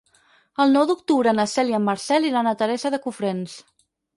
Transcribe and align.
El 0.63 0.71
nou 0.77 0.87
d'octubre 0.91 1.35
na 1.41 1.45
Cel 1.53 1.69
i 1.73 1.77
en 1.81 1.85
Marcel 1.91 2.27
iran 2.33 2.53
a 2.53 2.57
Teresa 2.63 2.93
de 2.97 3.01
Cofrents. 3.05 3.61